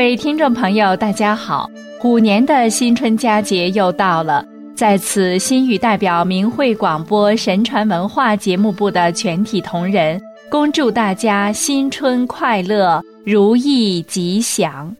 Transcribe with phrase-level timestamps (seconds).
[0.00, 1.70] 各位听众朋友，大家好！
[1.98, 4.42] 虎年的新春佳节又到了，
[4.74, 10.18] 在此，心语代表明慧广播神传文化节目部的全体同仁，
[10.50, 14.96] 恭祝大家新春快乐、如意吉祥。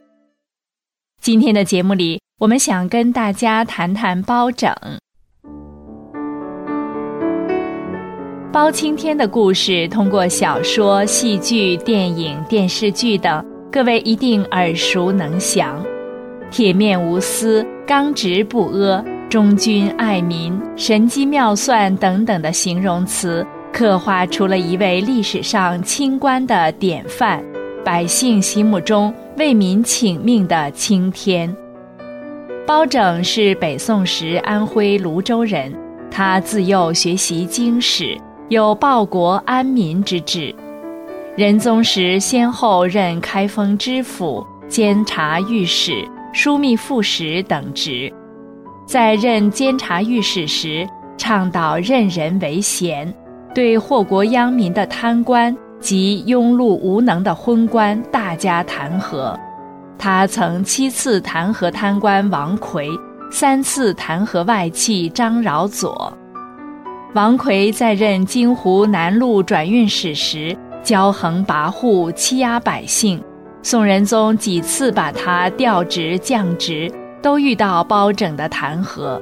[1.19, 4.71] 今天的节目里，我们想跟大家谈谈包拯。
[8.53, 13.43] 包青天的故事，通过小说、戏剧、电影、电视剧等。
[13.71, 15.81] 各位一定耳熟能详，
[16.51, 27.41] 铁面无私、刚直不阿、忠君爱民、神机妙算等等的形容词，刻画出了一位历史上清官的典范，
[27.81, 31.55] 百姓心目中为民请命的青天。
[32.67, 35.73] 包拯是北宋时安徽庐州人，
[36.11, 40.53] 他自幼学习经史，有报国安民之志。
[41.37, 48.11] 仁宗时，先后任开封知府、监察御史、枢密副使等职。
[48.85, 50.85] 在任监察御史时，
[51.17, 53.11] 倡导任人唯贤，
[53.55, 59.33] 对祸国殃民的贪官及庸碌无能的昏官大加弹劾。
[59.97, 62.89] 他曾七次弹劾贪官王奎，
[63.31, 66.11] 三次弹劾外戚张饶佐。
[67.13, 70.53] 王奎在任京湖南路转运使时。
[70.83, 73.21] 骄横跋扈，欺压百姓。
[73.63, 76.91] 宋仁宗几次把他调职降职，
[77.21, 79.21] 都遇到包拯的弹劾。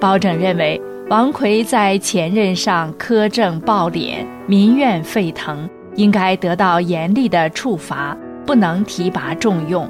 [0.00, 0.80] 包拯认为
[1.10, 9.88] 王奎在前任上苛政暴敛，民怨沸腾，应该得到严厉的处罚，不能提拔重用。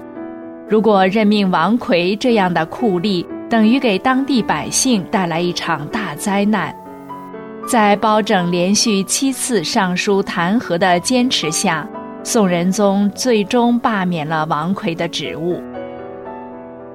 [0.69, 6.75] 如果任命王奎这样的酷吏，等于给当地百姓带来一场大灾难。
[7.67, 11.89] 在包拯连续七次上书弹劾的坚持下，
[12.23, 15.63] 宋仁宗最终罢免了王奎的职务。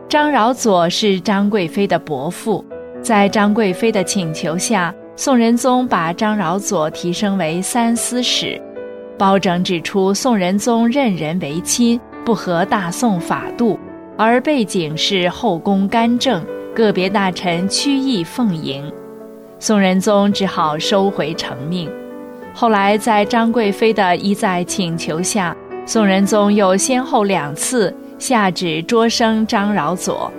[0.08, 2.64] 张饶佐是张贵妃的伯父，
[3.02, 8.62] 在张贵妃的请求下，宋仁宗把张饶佐提升为三司使。
[9.18, 13.78] 包拯指出，宋仁宗任人唯亲，不合大宋法度，
[14.18, 16.46] 而背景是后宫干政，
[16.76, 18.90] 个别大臣曲意奉迎。
[19.60, 21.90] 宋仁宗只好收回成命。
[22.54, 25.56] 后来，在张贵妃的一再请求下，
[25.86, 30.32] 宋仁宗又先后两次下旨擢升张饶佐。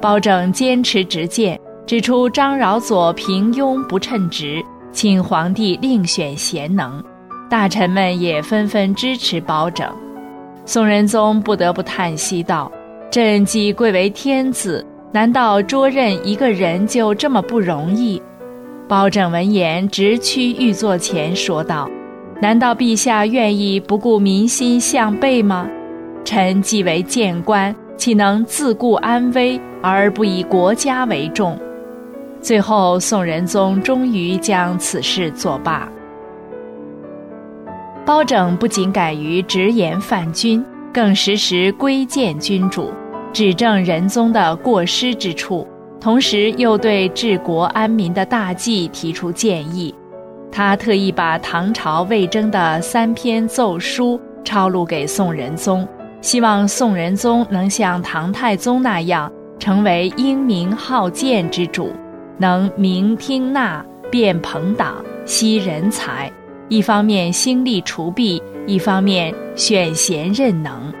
[0.00, 4.60] 包拯坚持直谏，指出张饶佐平庸不称职，
[4.90, 7.02] 请皇帝另选贤能。
[7.48, 9.88] 大臣们也纷纷支持包拯。
[10.64, 12.70] 宋仁宗不得不叹息道
[13.08, 18.20] ：“朕既贵为天子，难道捉任一个人就这么不容易？”
[18.92, 21.88] 包拯闻言，直趋御座前说道
[22.42, 25.66] ：“难道陛下愿意不顾民心向背吗？
[26.26, 31.58] 臣既为谏官，岂能自顾安危而不以国家为重？”
[32.42, 35.88] 最后，宋仁宗终于将此事作罢。
[38.04, 42.92] 包拯不仅敢于直言犯君，更时时规谏君主，
[43.32, 45.66] 指正仁宗的过失之处。
[46.02, 49.94] 同时又对治国安民的大计提出建议，
[50.50, 55.86] 他特意把唐朝魏征的三篇奏书抄录给宋仁宗，
[56.20, 61.92] 希望宋仁宗能像唐太宗那样，成为英明好谏之主，
[62.36, 66.28] 能明听纳、辨朋党、惜人才，
[66.68, 70.92] 一方面兴利除弊，一方面选贤任能。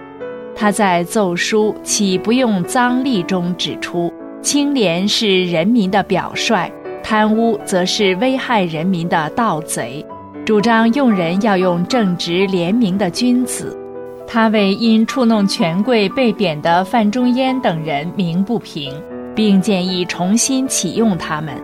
[0.54, 4.12] 他在奏书岂不用脏吏中指出。
[4.42, 6.68] 清廉是人民的表率，
[7.02, 10.04] 贪污则是危害人民的盗贼。
[10.44, 13.78] 主张用人要用正直廉明的君子。
[14.26, 18.92] 他为因触弄权贵被贬的范仲淹等人鸣不平，
[19.34, 21.54] 并建议重新启用他们。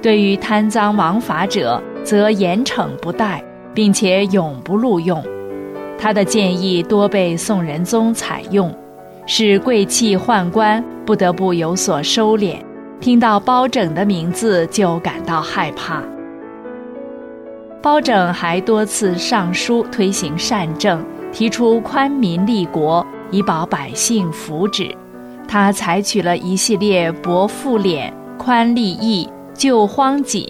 [0.00, 3.44] 对于贪赃枉法者，则严惩不贷，
[3.74, 5.22] 并且永不录用。
[5.98, 8.74] 他的建议多被宋仁宗采用。
[9.26, 12.56] 使贵戚宦官不得不有所收敛，
[13.00, 16.02] 听到包拯的名字就感到害怕。
[17.82, 24.94] 包拯还多次上书推行善政，提出宽民立国，以保百姓福祉。
[25.46, 30.46] 他采取了一系列薄赋敛、宽利益、救荒紧、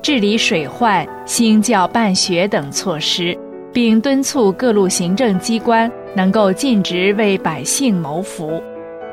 [0.00, 3.36] 治理水患、兴教办学等措施，
[3.76, 5.92] 并敦促各路行政机关。
[6.14, 8.58] 能够尽职为百姓谋福，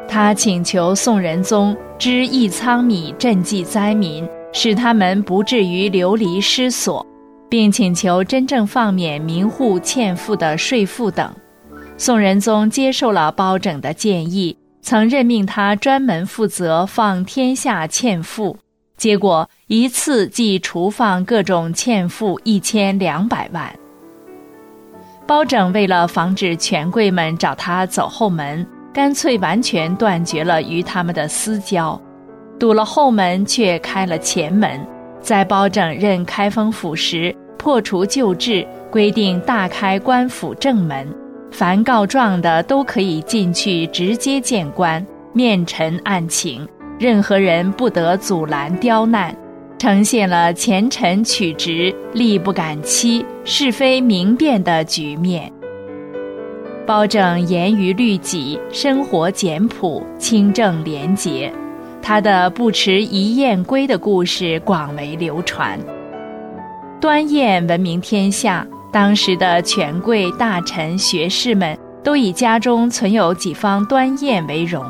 [0.07, 7.05] 他请求宋仁宗支一仓米赈济灾民，使他们不至于流离失所，
[7.49, 11.29] 并请求真正放免民户欠赋的税赋等。
[11.97, 18.57] 宋仁宗接受了包拯的建议，曾任命他专门负责放天下欠赋，
[18.95, 23.69] 结果一次即除放各种欠赋一千两百万。
[25.25, 31.99] 包拯为了防止权贵们找他走后门，干脆完全断绝了与他们的私交，
[32.59, 34.79] 堵了后门却开了前门。
[35.21, 41.07] 在包拯任开封府时，破除旧制，规定大开官府正门，
[41.49, 46.67] 凡告状的都可以进去直接见官，面陈案情，
[46.99, 49.33] 任何人不得阻拦刁难。
[49.83, 55.51] 呈现了前臣取直、力不敢欺、是非明辨的局面。
[56.87, 61.51] 包拯严于律己，生活简朴、清正廉洁，
[62.01, 65.77] 他的不持一燕归的故事广为流传。
[67.01, 74.81] 端砚闻名天下，当时的权贵、大臣、学士们都以家中存有几方端砚为荣。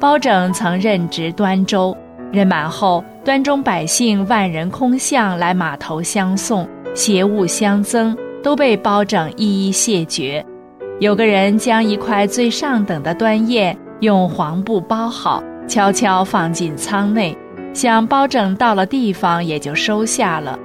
[0.00, 1.96] 包拯曾任职端州。
[2.32, 10.44] 任满后，端中百姓万人空巷来码头相送，携物相赠，都被包拯一一谢绝。
[11.00, 17.36] 有个人将一块最上等的端砚用黄布包好，悄悄放进舱内，
[17.72, 20.58] 想包拯到了地方也就收下了。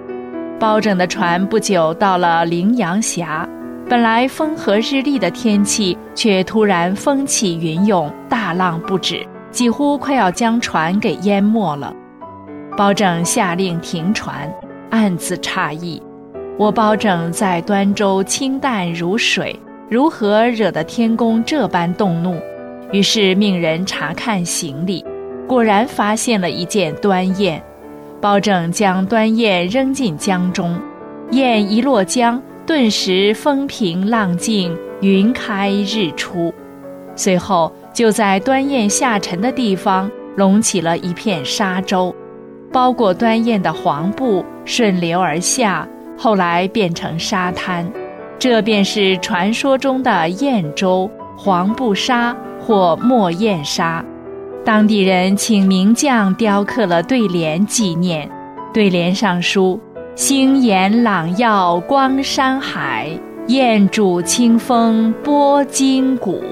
[0.59, 3.47] 包拯的船不久到了羚羊峡，
[3.89, 9.25] 本来风和日丽的天气，却突然风起云涌，大浪不止。
[9.55, 11.95] 几乎快要将船给淹没了，
[12.75, 14.53] 包拯下令停船，
[14.89, 16.03] 暗自诧异：
[16.57, 19.57] 我包拯在端州清淡如水，
[19.89, 22.35] 如何惹得天公这般动怒？
[22.91, 25.05] 于是命人查看行李，
[25.47, 27.57] 果然发现了一件端砚。
[28.19, 30.77] 包拯将端砚扔进江中，
[31.31, 36.53] 砚一落江，顿时风平浪静，云开日出。
[37.15, 37.71] 随后。
[37.95, 42.13] 就在端砚下沉的地方隆起了一片沙洲，
[42.69, 45.87] 包裹端砚的黄布顺流而下，
[46.17, 47.89] 后来变成沙滩，
[48.37, 54.03] 这便是传说中的砚洲、黄布沙或墨砚沙。
[54.65, 58.29] 当地人请名匠雕刻了对联纪念，
[58.73, 59.79] 对联上书
[60.15, 63.09] ：“星岩朗耀光山海，
[63.47, 66.43] 砚主清风拨金鼓。”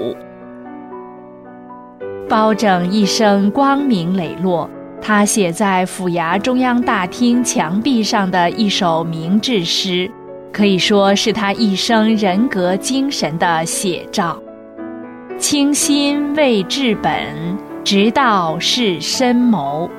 [2.28, 4.68] 包拯一生光明磊落，
[5.00, 10.10] 他写在府衙中央大厅墙壁上的一首明志诗，
[10.52, 14.40] 可以说是他一生人格精神的写照。
[15.38, 17.12] 清心为治本，
[17.84, 19.90] 直道是深谋，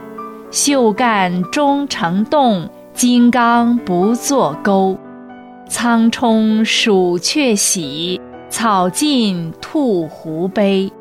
[0.50, 4.98] 秀干终成洞，金刚不作钩。
[5.68, 8.19] 苍冲鼠雀喜，
[8.50, 10.92] 草尽兔狐悲。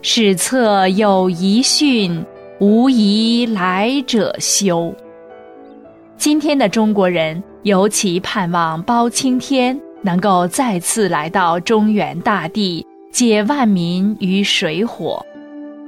[0.00, 2.24] 史册有遗训，
[2.60, 4.94] 无疑来者修。
[6.16, 15.20] 今天的中国人尤其盼望包青天能够再次来到中原大地，解万民于水火。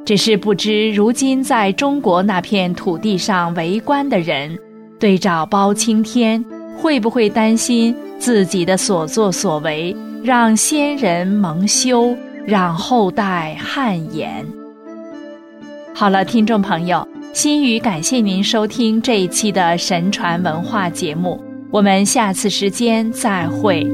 [0.05, 4.59] 只是不知如今在中国那片土地上为官的人，
[4.99, 6.45] 对照包青天，
[6.77, 9.95] 会不会担心自己的所作所为
[10.25, 12.13] 让先人蒙羞？
[12.51, 14.45] 让后代汗颜。
[15.95, 21.41] 好了，听众朋友，心语感谢您收听这一期的神传文化节目，
[21.71, 23.87] 我们下次时间再会。